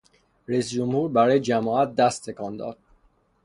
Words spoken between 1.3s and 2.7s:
جماعت دست تکان